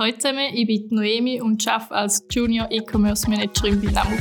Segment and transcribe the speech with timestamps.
[0.00, 4.20] Hallo zusammen, ich bin Noemi und arbeite als Junior E-Commerce Managerin bei Namuk.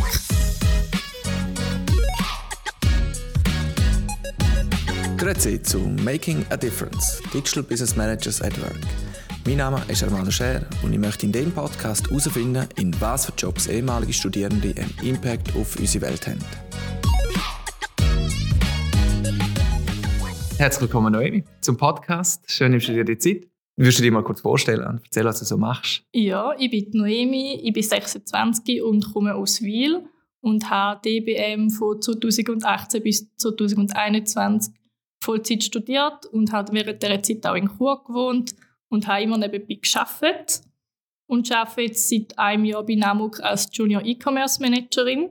[5.18, 8.79] Grüezi zu Making a Difference– Digital Business Managers at Work.
[9.46, 13.33] Mein Name ist Armando Scher und ich möchte in diesem Podcast herausfinden, in was für
[13.37, 16.39] Jobs ehemalige Studierende einen Impact auf unsere Welt haben.
[20.57, 22.49] Herzlich willkommen, Noemi, zum Podcast.
[22.49, 23.56] Schön, dass du dir die Zeit.
[23.77, 26.03] Würdest du dir mal kurz vorstellen und erzählen, was du so machst?
[26.12, 30.04] Ja, ich bin Noemi, ich bin 26 und komme aus Wiel
[30.41, 34.73] und habe DBM von 2018 bis 2021
[35.23, 38.55] Vollzeit studiert und habe während dieser Zeit auch in Chur gewohnt
[38.90, 40.62] und habe immer nebenbei gearbeitet.
[41.30, 45.30] Und arbeite jetzt seit einem Jahr bei Namuk als Junior E-Commerce Managerin.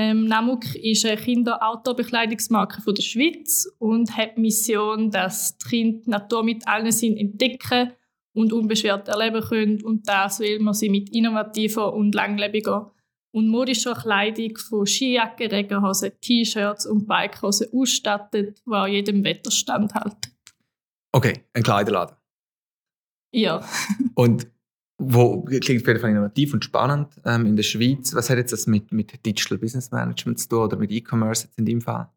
[0.00, 6.10] Ähm, Namuk ist eine Kinder-Outdoor-Bekleidungsmarke der Schweiz und hat die Mission, dass die Kinder die
[6.10, 7.92] Natur mit allen Sinnen entdecken
[8.32, 9.82] und unbeschwert erleben können.
[9.82, 12.94] Und das will man sie mit innovativer und langlebiger
[13.32, 20.32] und modischer Kleidung von Skijacken, Regenhosen, T-Shirts und Bikehosen ausstattet, die auch jedem Wetter standhalten.
[21.12, 22.16] Okay, ein Kleiderladen.
[23.32, 23.62] Ja.
[24.14, 24.46] und
[25.00, 28.14] wo klingt Fall innovativ und spannend ähm, in der Schweiz.
[28.14, 31.64] Was hat jetzt das mit, mit Digital Business Management zu tun oder mit E-Commerce in
[31.64, 32.08] dem Fall?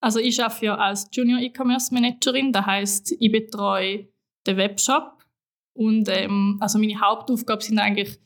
[0.00, 4.08] Also ich arbeite ja als Junior E-Commerce Managerin, das heißt, ich betreue
[4.46, 5.24] den Webshop
[5.74, 8.18] und ähm, also meine Hauptaufgaben sind eigentlich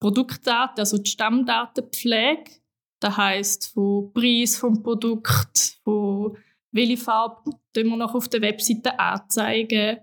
[0.00, 2.50] Produktdaten, also die Stammdatenpflege.
[3.00, 6.36] Das heißt von Preis vom Produkt, von
[6.72, 9.98] welche Farbe wir noch auf der Webseite anzeigen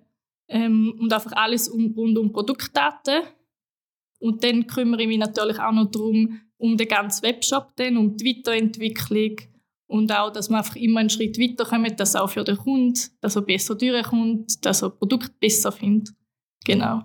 [0.48, 3.24] ähm, und einfach alles um, rund um Produktdaten.
[4.22, 8.16] Und dann kümmere ich mich natürlich auch noch darum, um den ganzen Webshop, dann, um
[8.16, 9.38] die Weiterentwicklung
[9.88, 13.36] und auch, dass man einfach immer einen Schritt weiterkommt, dass auch für den Kunden, dass
[13.36, 16.16] er besser durchkommt, dass er das Produkt besser findet.
[16.66, 17.04] Genau.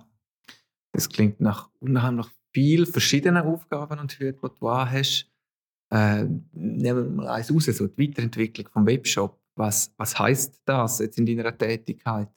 [0.93, 5.29] Das klingt nach unheimlich vielen verschiedenen Aufgaben und Hüten, die du hast.
[5.91, 9.41] Äh, nehmen wir mal eins raus, so die Weiterentwicklung vom Webshop.
[9.55, 12.29] Was, was heißt das jetzt in deiner Tätigkeit?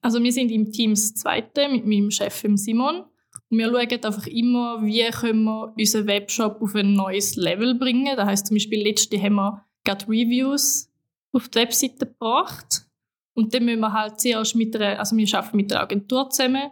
[0.00, 3.04] Also wir sind im Team das Zweite mit meinem Chef Simon
[3.50, 8.16] wir schauen einfach immer, wie können wir unseren Webshop auf ein neues Level bringen.
[8.16, 10.90] Das heißt zum Beispiel letzte haben wir gerade Reviews
[11.32, 12.86] auf die Webseite gebracht
[13.34, 16.70] und dann müssen wir halt zuerst mit einer, also wir arbeiten mit der Agentur zusammen,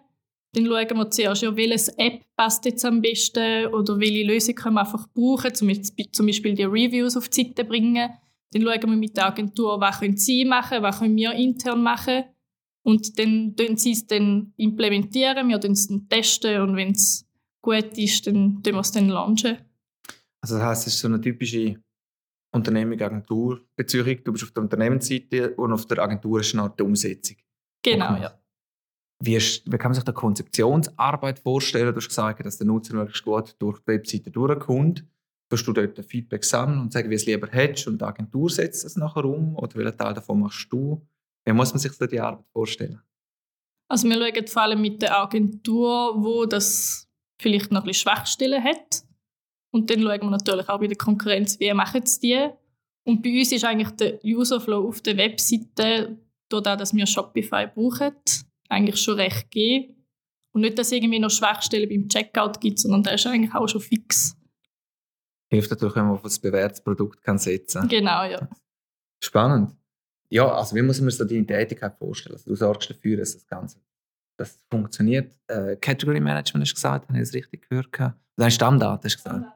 [0.53, 4.75] dann schauen wir zuerst, ja, welche App passt jetzt am besten oder welche Lösung können
[4.75, 8.11] wir einfach brauchen, zum Beispiel die Reviews auf die Seite bringen.
[8.53, 12.25] Dann schauen wir mit der Agentur, was können sie machen, was können wir intern machen
[12.87, 17.27] und dann tun sie es dann implementieren, wir es dann testen und wenn es
[17.61, 19.59] gut ist, dann tun wir es dann launchen.
[20.41, 21.83] Also das heisst, es ist so eine typische
[22.53, 24.23] Unternehmung-Agentur-Beziehung.
[24.23, 27.37] Du bist auf der Unternehmensseite und auf der Agentur ist eine die Umsetzung.
[27.83, 28.23] Genau, okay.
[28.23, 28.41] ja.
[29.21, 31.93] Wie, ist, wie, kann man sich die Konzeptionsarbeit vorstellen?
[31.93, 35.05] Du hast gesagt, dass der Nutzer möglichst gut durch die Webseite durchkommt.
[35.51, 38.85] Wirst du dort Feedback sammeln und sagen, wie es lieber hättest und die Agentur setzt
[38.85, 39.57] es nachher um?
[39.57, 41.05] Oder welchen Teil davon machst du?
[41.47, 43.01] Wie muss man sich so die Arbeit vorstellen?
[43.89, 47.09] Also wir schauen vor allem mit der Agentur, wo das
[47.41, 49.05] vielleicht noch ein bisschen Schwachstellen hat.
[49.73, 52.49] Und dann schauen wir natürlich auch bei der Konkurrenz, wie machen es die.
[53.05, 56.19] Und bei uns ist eigentlich der Userflow auf der Webseite,
[56.49, 58.17] dadurch, dass wir Shopify brauchen,
[58.69, 59.95] eigentlich schon recht gegeben.
[60.53, 63.69] Und nicht, dass es irgendwie noch Schwachstellen beim Checkout gibt, sondern der ist eigentlich auch
[63.69, 64.37] schon fix.
[65.49, 67.89] Hilft natürlich, wenn man auf ein bewährtes Produkt kann setzen kann.
[67.89, 68.49] Genau, ja.
[69.23, 69.77] Spannend.
[70.29, 72.35] Ja, also wie muss man sich so deine Tätigkeit vorstellen?
[72.35, 73.79] Also, du sorgst dafür, dass das Ganze
[74.39, 75.33] das funktioniert.
[75.47, 77.89] Äh, Category Management hast du gesagt, habe ich das richtig gehört?
[78.37, 79.53] Deine Stammdaten hast du gesagt.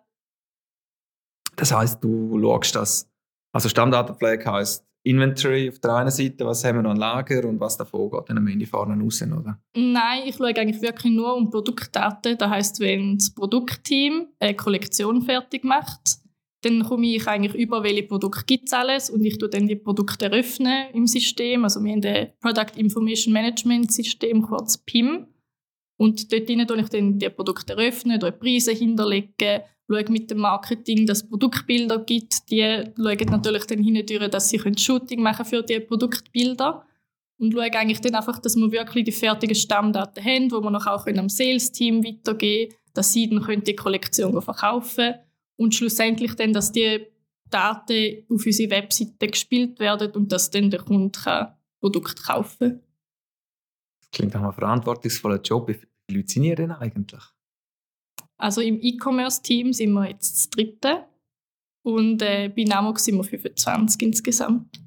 [1.57, 3.11] Das heißt, du schaust das.
[3.53, 7.59] Also Stammdatenpflege heißt Inventory auf der einen Seite, was haben wir noch an Lager und
[7.59, 9.59] was davon geht dann am Ende vorne raus, oder?
[9.75, 12.37] Nein, ich schaue eigentlich wirklich nur um Produktdaten.
[12.37, 16.20] Das heißt, wenn das Produktteam eine Kollektion fertig macht,
[16.63, 19.77] dann komme ich eigentlich über, welche Produkte gibt es alles und ich tue dann die
[19.77, 21.65] Produkte eröffnen im System.
[21.65, 25.27] Also wir haben ein Product Information Management System, kurz PIM.
[25.97, 31.23] Und dort tue ich dann die Produkte eröffnen, Preise hinterlegen, schaue mit dem Marketing, dass
[31.23, 32.51] es Produktbilder gibt.
[32.51, 36.87] Die schauen natürlich dann hindurch, dass sie Shooting machen für diese Produktbilder.
[37.39, 40.87] Und schaue eigentlich dann einfach, dass wir wirklich die fertigen Stammdaten haben, die wir noch
[40.87, 45.30] auch am Sales-Team weitergeben können, dass sie dann die Kollektion verkaufen können
[45.61, 47.07] und schlussendlich dann, dass die
[47.51, 52.83] Daten auf unsere Webseite gespielt werden und dass dann der Kunde kann Produkt kaufen kann.
[54.01, 55.69] Das klingt nach einem verantwortungsvollen Job.
[55.69, 57.23] Wie viele Leute sind ihr denn eigentlich?
[58.39, 61.05] Also im E-Commerce-Team sind wir jetzt das dritte
[61.83, 64.83] und äh, bei Namok sind wir 25 insgesamt.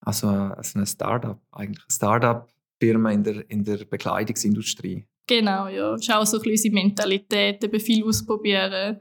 [0.00, 1.84] Also, also ein Startup eigentlich.
[1.84, 2.48] Ein Startup
[2.80, 5.06] Firma in der, in der Bekleidungsindustrie.
[5.26, 5.92] Genau, ja.
[5.92, 9.00] Das ist auch so ein bisschen unsere Mentalität, eben viel ausprobieren.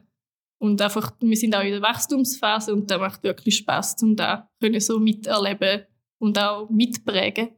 [0.58, 4.50] Und einfach, wir sind auch in der Wachstumsphase und da macht wirklich Spaß, um da
[4.62, 5.84] können so miterleben
[6.20, 7.50] und auch mitprägen.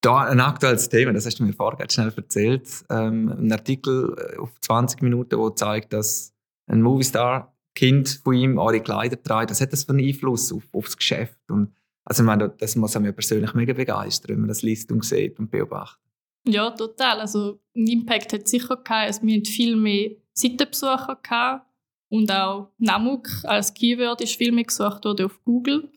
[0.00, 2.68] Da ein aktuelles Thema, das hast du mir vorher schnell erzählt.
[2.88, 6.34] Ähm, ein Artikel äh, auf 20 Minuten, der zeigt, dass
[6.66, 9.50] ein Movistar Kind von ihm eure Kleider trägt.
[9.50, 11.38] Was hat das für einen Einfluss auf, auf das Geschäft?
[11.50, 11.72] Und,
[12.04, 15.38] also ich meine, das muss mich persönlich mega begeistern, wenn man das liest und sieht
[15.38, 16.00] und beobachtet.
[16.46, 17.20] Ja, total.
[17.20, 18.90] Also ein Impact hat sicher gehabt.
[18.90, 21.66] Also, wir hatten viel mehr Seitenbesucher gehabt
[22.10, 25.90] und auch Namuk als Keyword ist viel mehr gesucht worden auf Google.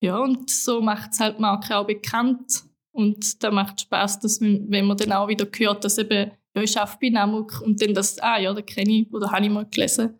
[0.00, 2.64] Ja, und so macht es halt die Marke auch bekannt.
[2.92, 6.62] Und da macht es Spaß, dass wenn man dann auch wieder hört, dass eben, ja,
[6.62, 9.50] ich arbeite bei Namuk und dann das, ah ja, da kenne ich oder habe ich
[9.50, 10.18] mal gelesen.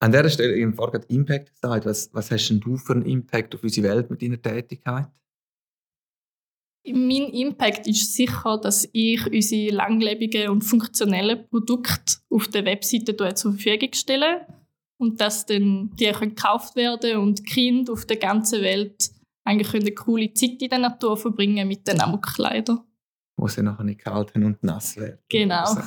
[0.00, 1.86] An dieser Stelle, habe vorhin Impact gesagt.
[1.86, 5.06] Was, was hast denn du für einen Impact auf unsere Welt mit deiner Tätigkeit?
[6.84, 13.52] Mein Impact ist sicher, dass ich unsere langlebigen und funktionellen Produkte auf der Webseite zur
[13.52, 14.46] Verfügung stelle
[14.98, 19.10] und dass dann die können gekauft werden und Kinder auf der ganzen Welt
[19.44, 22.80] eigentlich eine coole Zeit in der Natur verbringen mit den Amokkleidern.
[23.36, 25.18] Wo sie nachher nicht kalt und nass werden.
[25.28, 25.64] Genau.
[25.64, 25.82] Also.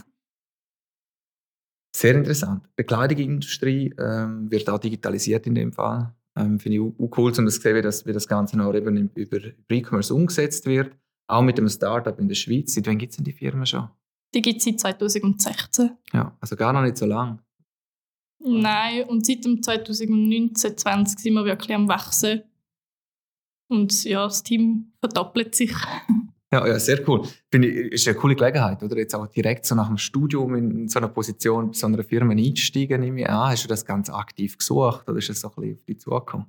[1.95, 2.65] Sehr interessant.
[2.65, 6.13] Die Bekleidungsindustrie ähm, wird auch digitalisiert in dem Fall.
[6.37, 9.09] Ähm, Finde ich auch cool, um zu sehen, wie das, wie das Ganze noch eben
[9.15, 9.37] über
[9.69, 10.95] E-Commerce umgesetzt wird.
[11.27, 12.73] Auch mit einem Startup in der Schweiz.
[12.73, 13.89] Seit wann gibt es denn die Firma schon?
[14.33, 15.91] Die gibt es seit 2016.
[16.13, 17.41] Ja, also gar noch nicht so lang.
[18.39, 22.43] Nein, und seit dem 2019, 20 sind wir wirklich am Wachsen.
[23.69, 25.73] Und ja, das Team verdoppelt sich.
[26.55, 27.27] Ja, ja, sehr cool.
[27.51, 28.97] Finde ich, ist eine coole Gelegenheit, oder?
[28.97, 32.31] Jetzt auch direkt so nach dem Studium in so einer Position bei so einer Firma
[32.31, 33.51] einsteigen, nehme ich an.
[33.51, 36.45] Hast du das ganz aktiv gesucht oder ist es so ein bisschen auf dich zugekommen?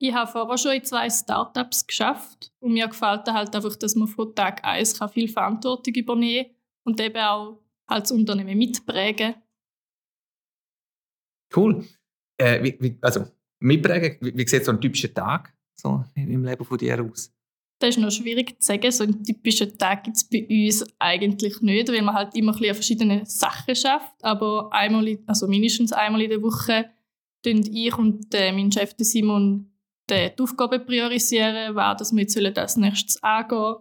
[0.00, 4.08] Ich habe vorher schon in zwei Startups geschafft und mir gefällt halt einfach, dass man
[4.08, 9.36] von Tag eins viel Verantwortung übernehmen kann und eben auch als Unternehmen mitprägen.
[11.54, 11.84] Cool.
[12.38, 13.24] Äh, wie, wie, also
[13.60, 17.32] mitprägen, wie, wie sieht so ein typischer Tag so im Leben von dir aus?
[17.78, 18.90] Das ist noch schwierig zu sagen.
[18.90, 22.74] So einen typischen Tag gibt es bei uns eigentlich nicht, weil man halt immer ein
[22.74, 24.14] verschiedene Sachen schafft.
[24.22, 26.90] Aber einmal, also mindestens einmal in der Woche
[27.44, 29.70] tun ich und äh, mein Chef Simon
[30.10, 33.76] die Aufgaben priorisieren, was dass wir jetzt als nächstes angehen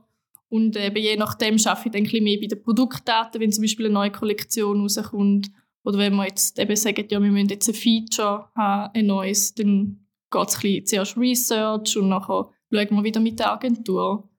[0.50, 3.86] Und eben je nachdem schaffe ich dann ein mehr bei den Produktdaten, wenn zum Beispiel
[3.86, 5.50] eine neue Kollektion rauskommt.
[5.84, 9.54] Oder wenn wir jetzt eben sagen, ja, wir müssen jetzt ein Feature haben, ein neues,
[9.56, 14.30] dann geht es zuerst Research und nachher schauen wir wieder mit der Agentur,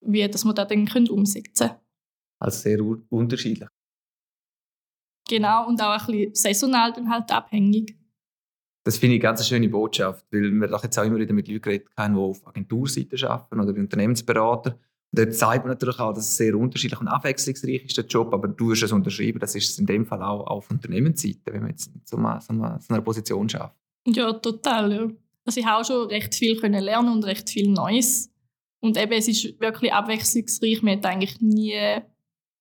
[0.00, 1.80] wie dass wir das dann können umsetzen können.
[2.38, 3.68] Also sehr unterschiedlich.
[5.28, 7.96] Genau, und auch ein bisschen saisonal dann halt abhängig.
[8.84, 11.48] Das finde ich eine ganz schöne Botschaft, weil wir doch jetzt auch immer wieder mit
[11.48, 14.72] Leuten geredet haben, die auf Agenturseite arbeiten oder Unternehmensberater.
[14.72, 18.34] Und dort zeigt man natürlich auch, dass es sehr unterschiedlich und abwechslungsreich ist, der Job,
[18.34, 21.62] aber du hast es unterschrieben, das ist es in dem Fall auch auf Unternehmensseite, wenn
[21.62, 23.76] man jetzt so einer, so einer Position schafft.
[24.06, 25.08] Ja, total, ja.
[25.44, 28.30] Also ich habe auch schon recht viel können lernen und recht viel Neues.
[28.80, 30.82] Und eben, es ist wirklich abwechslungsreich.
[30.82, 31.74] Man hat eigentlich nie,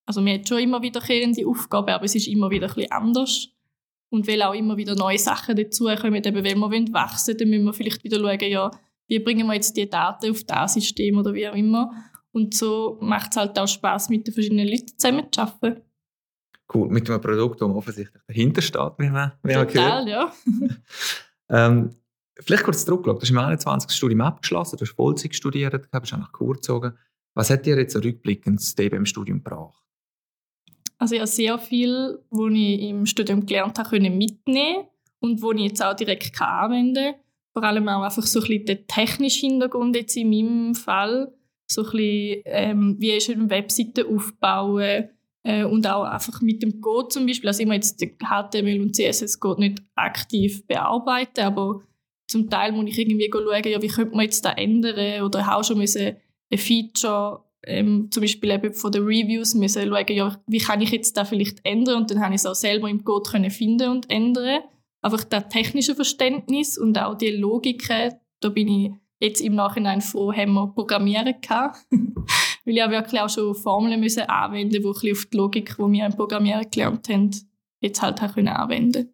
[0.05, 3.47] also man hat schon immer wiederkehrende Aufgaben, aber es ist immer wieder ein bisschen anders.
[4.09, 7.65] Und weil auch immer wieder neue Sachen dazukommen, eben wenn wir wachsen wollen, dann müssen
[7.65, 8.71] wir vielleicht wieder schauen, ja,
[9.07, 11.91] wie bringen wir jetzt die Daten auf das System oder wie auch immer.
[12.31, 15.81] Und so macht es halt auch Spaß mit den verschiedenen Leuten zusammen zu arbeiten.
[16.73, 20.33] Cool, mit einem Produkt, das offensichtlich dahinter steht, wie man, wie man Total, ja.
[21.49, 21.89] ähm,
[22.45, 23.17] Vielleicht kurz zurückgeschaut.
[23.17, 23.91] Du hast im 21.
[23.91, 26.93] Studium abgeschlossen, du hast Vollzeit studiert, du bist auch nach Kur gezogen.
[27.33, 29.81] Was hat dir jetzt rückblickend das im Studium gebracht?
[30.97, 34.85] Also ich habe sehr viel, was ich im Studium gelernt habe, können mitnehmen
[35.19, 37.15] und wo ich jetzt auch direkt anwenden kann.
[37.53, 41.33] Vor allem auch einfach so ein bisschen der technische Hintergrund jetzt in meinem Fall.
[41.67, 45.09] So ein bisschen, ähm, wie ist eine Webseite aufbauen
[45.43, 47.47] äh, und auch einfach mit dem Code zum Beispiel.
[47.47, 51.81] Also immer jetzt HTML und CSS Code nicht aktiv bearbeiten, aber
[52.27, 55.57] zum Teil muss ich irgendwie schauen, ja, wie könnte man jetzt da ändern oder habe
[55.57, 56.17] auch schon müssen
[56.51, 60.91] ein Feature ähm, zum Beispiel eben von den Reviews müssen schauen, ja, wie kann ich
[60.91, 63.89] jetzt da vielleicht ändern und dann habe ich es auch selber im Code können finden
[63.89, 64.61] und ändern.
[65.01, 70.33] Einfach das technische Verständnis und auch die Logiken, da bin ich jetzt im Nachhinein froh,
[70.33, 71.77] haben wir programmieren gehabt.
[72.65, 75.91] Weil ich auch wirklich auch schon Formeln müssen anwenden, die ein auf die Logik, die
[75.91, 77.31] wir im Programmieren gelernt haben,
[77.81, 79.13] jetzt halt auch können anwenden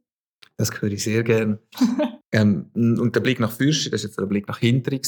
[0.59, 1.59] das höre ich sehr gerne.
[2.31, 4.99] ähm, und der Blick nach Fürst, das war jetzt der Blick nach hinten.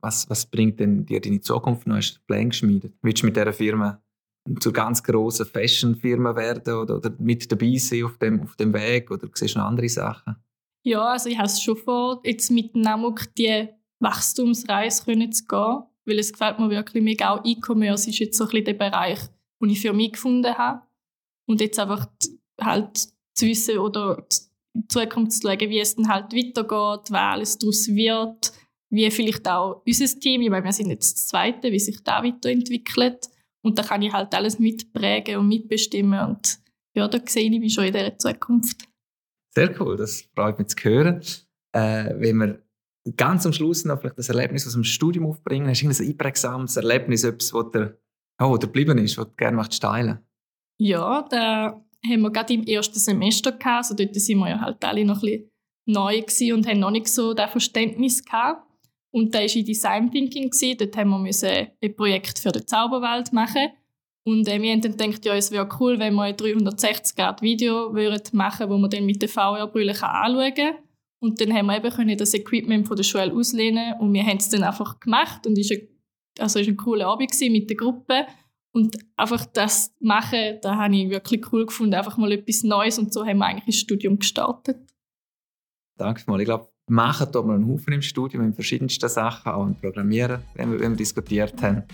[0.00, 1.96] Was, was bringt denn dir deine Zukunft noch?
[1.96, 2.94] Hast du Pläne geschmiedet?
[3.02, 4.00] Willst du mit dieser Firma
[4.60, 9.10] zur ganz grossen Fashion-Firma werden oder, oder, mit dabei sein auf dem, auf dem Weg?
[9.10, 10.36] Oder siehst du noch andere Sachen?
[10.84, 13.68] Ja, also ich habe es schon vor, jetzt mit Namuk die
[14.00, 15.82] Wachstumsreise zu gehen.
[16.04, 17.30] weil es gefällt mir wirklich mega.
[17.30, 19.18] Auch E-Commerce ist jetzt so ein bisschen der Bereich,
[19.60, 20.82] den ich für mich gefunden habe.
[21.46, 22.06] Und jetzt einfach
[22.60, 24.26] halt zu wissen oder
[24.74, 28.52] in Zukunft zu schauen, wie es dann halt weitergeht, wer alles daraus wird,
[28.90, 32.22] wie vielleicht auch unser Team, ich meine, wir sind jetzt das Zweite, wie sich da
[32.22, 33.28] weiterentwickelt.
[33.62, 36.58] Und da kann ich halt alles mitprägen und mitbestimmen und
[36.94, 38.86] ja, da sehe ich mich schon in dieser Zukunft.
[39.54, 41.20] Sehr cool, das freut mich zu hören.
[41.72, 42.62] Äh, wenn wir
[43.16, 46.76] ganz am Schluss noch vielleicht das Erlebnis aus dem Studium aufbringen, hast du ein einprägsames
[46.76, 47.98] Erlebnis, etwas, das dir,
[48.40, 50.18] oh, dir geblieben ist, was du gerne möchtest teilen
[50.78, 54.84] Ja, da haben wir gerade im ersten Semester gehabt, also dort sind wir ja halt
[54.84, 58.66] alle noch ein bisschen neu und haben noch nicht so das Verständnis gehabt.
[59.12, 60.50] Und da war in Design Thinking.
[60.50, 60.76] Gewesen.
[60.78, 63.68] Dort haben wir ein Projekt für die Zauberwelt machen.
[64.26, 67.92] Und äh, wir haben dann gedacht, ja, es wäre cool, wenn wir ein 360-Grad-Video
[68.32, 70.74] machen würden, wo man dann mit der VR-Brille anschauen kann.
[71.20, 74.36] Und dann haben wir eben können das Equipment von der Schule auslehnen und wir haben
[74.36, 75.78] es dann einfach gemacht und es war
[76.38, 78.26] also ein cooler Abend mit der Gruppe.
[78.74, 83.12] Und einfach das machen, da habe ich wirklich cool gefunden, einfach mal etwas Neues und
[83.12, 84.78] so haben wir eigentlich das Studium gestartet.
[85.96, 86.40] Danke mal.
[86.40, 90.42] Ich glaube, machen tut man einen Haufen im Studium in verschiedensten Sachen, auch im Programmieren,
[90.54, 91.84] wenn wir, wenn wir diskutiert haben.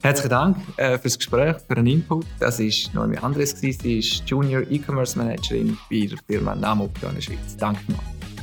[0.00, 2.24] Herzlichen Dank äh, für das Gespräch, für den Input.
[2.38, 7.20] Das war Noemi Andres, sie ist Junior E-Commerce Managerin bei der Firma Namo in der
[7.20, 7.56] Schweiz.
[7.56, 8.00] Danke mal.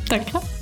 [0.09, 0.58] Danke.